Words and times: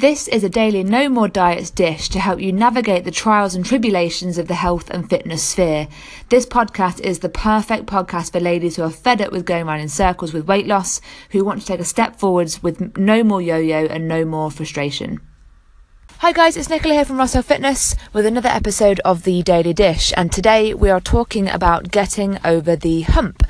This 0.00 0.28
is 0.28 0.42
a 0.42 0.48
daily 0.48 0.82
No 0.82 1.10
More 1.10 1.28
Diets 1.28 1.68
dish 1.68 2.08
to 2.08 2.20
help 2.20 2.40
you 2.40 2.54
navigate 2.54 3.04
the 3.04 3.10
trials 3.10 3.54
and 3.54 3.62
tribulations 3.62 4.38
of 4.38 4.48
the 4.48 4.54
health 4.54 4.88
and 4.88 5.06
fitness 5.10 5.42
sphere. 5.42 5.88
This 6.30 6.46
podcast 6.46 7.00
is 7.00 7.18
the 7.18 7.28
perfect 7.28 7.84
podcast 7.84 8.32
for 8.32 8.40
ladies 8.40 8.76
who 8.76 8.82
are 8.82 8.90
fed 8.90 9.20
up 9.20 9.30
with 9.30 9.44
going 9.44 9.68
around 9.68 9.80
in 9.80 9.90
circles 9.90 10.32
with 10.32 10.46
weight 10.46 10.66
loss, 10.66 11.02
who 11.32 11.44
want 11.44 11.60
to 11.60 11.66
take 11.66 11.80
a 11.80 11.84
step 11.84 12.16
forwards 12.18 12.62
with 12.62 12.96
no 12.96 13.22
more 13.22 13.42
yo 13.42 13.58
yo 13.58 13.84
and 13.84 14.08
no 14.08 14.24
more 14.24 14.50
frustration. 14.50 15.20
Hi 16.20 16.32
guys, 16.32 16.56
it's 16.56 16.70
Nicola 16.70 16.94
here 16.94 17.04
from 17.04 17.18
Rossell 17.18 17.44
Fitness 17.44 17.94
with 18.14 18.24
another 18.24 18.48
episode 18.48 19.00
of 19.00 19.24
the 19.24 19.42
Daily 19.42 19.74
Dish, 19.74 20.14
and 20.16 20.32
today 20.32 20.72
we 20.72 20.88
are 20.88 21.00
talking 21.00 21.46
about 21.46 21.90
getting 21.90 22.38
over 22.42 22.74
the 22.74 23.02
hump. 23.02 23.42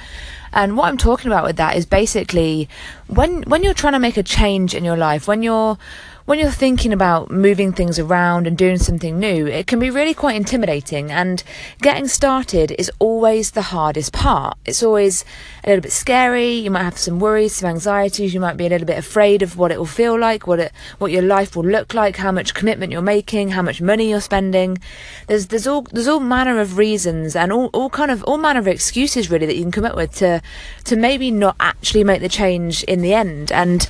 And 0.53 0.77
what 0.77 0.89
I'm 0.89 0.98
talking 0.98 1.30
about 1.30 1.45
with 1.45 1.57
that 1.57 1.77
is 1.77 1.87
basically 1.87 2.69
when 3.07 3.43
when 3.43 3.62
you're 3.62 3.75
trying 3.75 3.93
to 3.93 4.01
make 4.01 4.17
a 4.17 4.23
change 4.25 4.75
in 4.75 4.85
your 4.85 4.96
life, 4.96 5.29
when 5.29 5.45
you're 5.45 5.79
when 6.27 6.39
you're 6.39 6.50
thinking 6.50 6.93
about 6.93 7.30
moving 7.30 7.73
things 7.73 7.98
around 7.98 8.46
and 8.46 8.57
doing 8.57 8.79
something 8.79 9.18
new, 9.18 9.46
it 9.46 9.67
can 9.67 9.79
be 9.79 9.90
really 9.90 10.14
quite 10.14 10.36
intimidating. 10.36 11.11
And 11.11 11.43
getting 11.81 12.08
started 12.08 12.72
is 12.79 12.90
always 12.99 13.53
the 13.53 13.62
hardest 13.62 14.12
part. 14.12 14.57
It's 14.64 14.82
always 14.82 15.25
a 15.64 15.68
little 15.68 15.82
bit 15.82 15.93
scary. 15.93 16.53
You 16.53 16.71
might 16.71 16.85
have 16.85 16.98
some 16.98 17.18
worries, 17.18 17.57
some 17.57 17.71
anxieties. 17.71 18.35
You 18.35 18.40
might 18.40 18.57
be 18.57 18.67
a 18.67 18.68
little 18.68 18.86
bit 18.86 18.98
afraid 18.98 19.43
of 19.43 19.57
what 19.57 19.72
it 19.72 19.79
will 19.79 19.86
feel 19.86 20.18
like, 20.18 20.46
what 20.46 20.61
it, 20.61 20.72
what 20.98 21.11
your 21.11 21.22
life 21.22 21.57
will 21.57 21.64
look 21.64 21.95
like, 21.95 22.17
how 22.17 22.32
much 22.32 22.54
commitment 22.54 22.93
you're 22.93 23.03
making, 23.03 23.50
how 23.50 23.62
much 23.62 23.81
money 23.81 24.11
you're 24.11 24.21
spending. 24.21 24.79
There's 25.26 25.46
there's 25.46 25.67
all 25.67 25.82
there's 25.82 26.09
all 26.09 26.21
manner 26.21 26.61
of 26.61 26.76
reasons 26.76 27.34
and 27.34 27.53
all, 27.53 27.71
all 27.73 27.90
kind 27.90 28.11
of 28.11 28.23
all 28.25 28.39
manner 28.39 28.61
of 28.61 28.68
excuses 28.68 29.31
really 29.31 29.46
that 29.46 29.57
you 29.57 29.62
can 29.62 29.73
come 29.73 29.84
up 29.84 29.96
with 29.96 30.14
to 30.17 30.43
to 30.84 30.96
maybe 30.96 31.31
not 31.31 31.57
actually 31.61 32.05
make 32.05 32.20
the 32.20 32.28
change 32.28 32.83
in 32.84 33.00
the 33.00 33.14
end. 33.14 33.50
And 33.53 33.84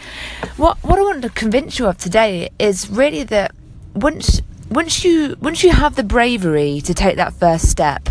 what 0.56 0.78
what 0.82 0.98
I 0.98 1.02
want 1.02 1.22
to 1.22 1.30
convince 1.30 1.78
you 1.78 1.86
of 1.86 1.98
today 1.98 2.19
is 2.58 2.90
really 2.90 3.22
that 3.24 3.54
once 3.94 4.40
once 4.70 5.04
you 5.04 5.36
once 5.40 5.64
you 5.64 5.70
have 5.72 5.96
the 5.96 6.04
bravery 6.04 6.80
to 6.80 6.94
take 6.94 7.16
that 7.16 7.32
first 7.32 7.68
step 7.68 8.08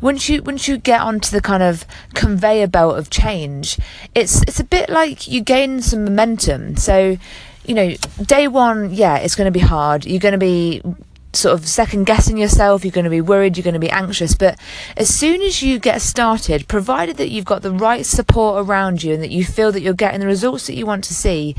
once 0.00 0.28
you 0.28 0.42
once 0.42 0.66
you 0.66 0.76
get 0.76 1.00
onto 1.00 1.30
the 1.30 1.40
kind 1.40 1.62
of 1.62 1.84
conveyor 2.14 2.66
belt 2.66 2.98
of 2.98 3.10
change 3.10 3.78
it's 4.14 4.42
it's 4.42 4.58
a 4.58 4.64
bit 4.64 4.88
like 4.88 5.28
you 5.28 5.40
gain 5.40 5.80
some 5.82 6.04
momentum. 6.04 6.76
So 6.76 7.16
you 7.64 7.74
know 7.74 7.94
day 8.24 8.48
one 8.48 8.92
yeah 8.92 9.16
it's 9.16 9.34
going 9.34 9.46
to 9.46 9.52
be 9.52 9.60
hard. 9.60 10.04
You're 10.04 10.20
going 10.20 10.32
to 10.32 10.38
be 10.38 10.82
sort 11.32 11.54
of 11.54 11.66
second 11.68 12.04
guessing 12.04 12.36
yourself, 12.36 12.84
you're 12.84 12.92
going 12.92 13.04
to 13.04 13.10
be 13.10 13.20
worried, 13.20 13.56
you're 13.56 13.64
going 13.64 13.74
to 13.74 13.80
be 13.80 13.90
anxious. 13.90 14.34
But 14.34 14.58
as 14.96 15.12
soon 15.12 15.42
as 15.42 15.62
you 15.62 15.78
get 15.78 16.02
started, 16.02 16.68
provided 16.68 17.16
that 17.18 17.30
you've 17.30 17.44
got 17.44 17.62
the 17.62 17.70
right 17.70 18.04
support 18.04 18.66
around 18.66 19.02
you 19.02 19.14
and 19.14 19.22
that 19.22 19.30
you 19.30 19.44
feel 19.44 19.72
that 19.72 19.82
you're 19.82 19.94
getting 19.94 20.20
the 20.20 20.26
results 20.26 20.66
that 20.66 20.74
you 20.74 20.86
want 20.86 21.04
to 21.04 21.14
see, 21.14 21.54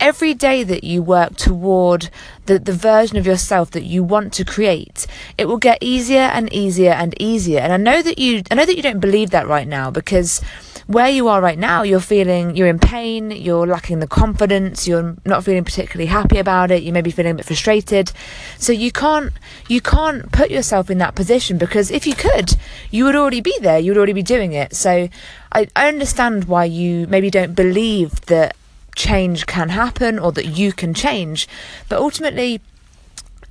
every 0.00 0.34
day 0.34 0.64
that 0.64 0.84
you 0.84 1.02
work 1.02 1.36
toward 1.36 2.10
the, 2.46 2.58
the 2.58 2.72
version 2.72 3.16
of 3.16 3.26
yourself 3.26 3.70
that 3.70 3.84
you 3.84 4.02
want 4.02 4.32
to 4.34 4.44
create, 4.44 5.06
it 5.38 5.46
will 5.46 5.58
get 5.58 5.78
easier 5.80 6.20
and 6.20 6.52
easier 6.52 6.92
and 6.92 7.14
easier. 7.20 7.60
And 7.60 7.72
I 7.72 7.76
know 7.76 8.02
that 8.02 8.18
you 8.18 8.42
I 8.50 8.54
know 8.54 8.66
that 8.66 8.76
you 8.76 8.82
don't 8.82 9.00
believe 9.00 9.30
that 9.30 9.46
right 9.46 9.68
now 9.68 9.90
because 9.90 10.40
where 10.86 11.08
you 11.08 11.28
are 11.28 11.40
right 11.40 11.58
now, 11.58 11.82
you're 11.82 12.00
feeling 12.00 12.56
you're 12.56 12.68
in 12.68 12.78
pain, 12.78 13.30
you're 13.30 13.66
lacking 13.66 14.00
the 14.00 14.06
confidence, 14.06 14.86
you're 14.86 15.16
not 15.24 15.44
feeling 15.44 15.64
particularly 15.64 16.06
happy 16.06 16.38
about 16.38 16.70
it, 16.70 16.82
you 16.82 16.92
may 16.92 17.00
be 17.00 17.10
feeling 17.10 17.32
a 17.32 17.34
bit 17.36 17.46
frustrated. 17.46 18.12
So 18.58 18.72
you 18.72 18.92
can't 18.92 19.32
you 19.68 19.80
can't 19.80 20.30
put 20.32 20.50
yourself 20.50 20.90
in 20.90 20.98
that 20.98 21.14
position 21.14 21.58
because 21.58 21.90
if 21.90 22.06
you 22.06 22.14
could, 22.14 22.56
you 22.90 23.04
would 23.04 23.16
already 23.16 23.40
be 23.40 23.56
there, 23.60 23.78
you 23.78 23.90
would 23.92 23.98
already 23.98 24.12
be 24.12 24.22
doing 24.22 24.52
it. 24.52 24.74
So 24.74 25.08
I, 25.52 25.68
I 25.74 25.88
understand 25.88 26.44
why 26.44 26.64
you 26.64 27.06
maybe 27.06 27.30
don't 27.30 27.54
believe 27.54 28.20
that 28.26 28.56
change 28.94 29.46
can 29.46 29.70
happen 29.70 30.18
or 30.18 30.32
that 30.32 30.46
you 30.46 30.72
can 30.72 30.94
change, 30.94 31.48
but 31.88 31.98
ultimately 31.98 32.60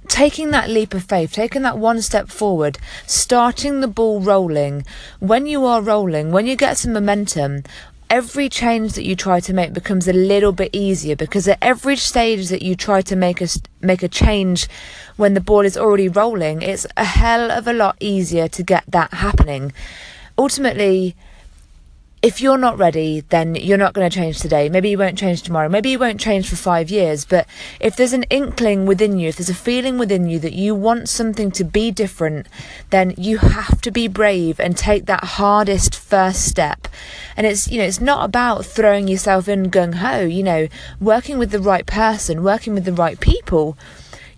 taking 0.08 0.52
that 0.52 0.70
leap 0.70 0.94
of 0.94 1.04
faith, 1.04 1.34
taking 1.34 1.62
that 1.64 1.78
one 1.78 2.02
step 2.02 2.30
forward, 2.30 2.78
starting 3.08 3.82
the 3.82 3.88
ball 3.88 4.20
rolling, 4.20 4.86
when 5.20 5.46
you 5.46 5.66
are 5.66 5.82
rolling, 5.82 6.32
when 6.32 6.46
you 6.48 6.56
get 6.56 6.78
some 6.78 6.94
momentum, 6.94 7.64
every 8.10 8.48
change 8.48 8.94
that 8.94 9.04
you 9.04 9.16
try 9.16 9.40
to 9.40 9.54
make 9.54 9.74
becomes 9.74 10.08
a 10.08 10.14
little 10.14 10.52
bit 10.52 10.70
easier 10.72 11.16
because 11.16 11.48
at 11.48 11.58
every 11.64 11.96
stage 11.96 12.50
that 12.50 12.62
you 12.62 12.76
try 12.76 13.02
to 13.02 13.16
make 13.16 13.42
a 13.42 13.48
make 13.82 14.04
a 14.04 14.08
change 14.08 14.68
when 15.16 15.34
the 15.34 15.42
ball 15.42 15.62
is 15.62 15.76
already 15.76 16.08
rolling, 16.08 16.62
it's 16.62 16.86
a 16.96 17.06
hell 17.06 17.50
of 17.50 17.68
a 17.68 17.74
lot 17.74 17.96
easier 18.00 18.48
to 18.48 18.62
get 18.62 18.84
that 18.88 19.12
happening. 19.16 19.74
Ultimately, 20.38 21.16
if 22.24 22.40
you're 22.40 22.58
not 22.58 22.78
ready, 22.78 23.20
then 23.20 23.54
you're 23.54 23.78
not 23.78 23.94
going 23.94 24.10
to 24.10 24.16
change 24.16 24.40
today. 24.40 24.70
Maybe 24.70 24.90
you 24.90 24.98
won't 24.98 25.18
change 25.18 25.42
tomorrow. 25.42 25.68
Maybe 25.68 25.90
you 25.90 26.00
won't 26.00 26.22
change 26.22 26.50
for 26.50 26.56
five 26.56 26.90
years. 26.90 27.26
But 27.26 27.46
if 27.82 27.98
there's 27.98 28.14
an 28.14 28.24
inkling 28.30 28.86
within 28.86 29.20
you, 29.20 29.28
if 29.28 29.36
there's 29.36 29.50
a 29.50 29.54
feeling 29.54 29.98
within 29.98 30.30
you 30.30 30.40
that 30.40 30.54
you 30.54 30.74
want 30.74 31.10
something 31.10 31.52
to 31.52 31.66
be 31.66 31.92
different, 31.92 32.48
then 32.92 33.14
you 33.18 33.40
have 33.40 33.82
to 33.82 33.92
be 33.92 34.08
brave 34.08 34.58
and 34.58 34.78
take 34.78 35.06
that 35.06 35.26
hardest 35.36 35.96
first 35.96 36.46
step. 36.46 36.88
And 37.36 37.46
it's, 37.46 37.70
you 37.70 37.78
know, 37.78 37.84
it's 37.84 38.00
not 38.00 38.24
about 38.24 38.66
throwing 38.66 39.10
yourself 39.10 39.50
in 39.50 39.70
gung 39.70 39.96
ho, 39.96 40.22
you 40.22 40.44
know, 40.44 40.70
working 41.02 41.38
with 41.38 41.52
the 41.52 41.60
right 41.60 41.86
person, 41.86 42.42
working 42.42 42.74
with 42.74 42.86
the 42.86 42.94
right 42.94 43.20
people 43.20 43.78